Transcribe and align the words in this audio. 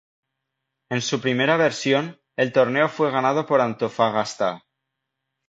En 0.89 1.03
su 1.03 1.21
primera 1.21 1.57
versión, 1.57 2.19
el 2.35 2.51
torneo 2.51 2.89
fue 2.89 3.11
ganado 3.11 3.45
por 3.45 3.61
Antofagasta. 3.61 4.65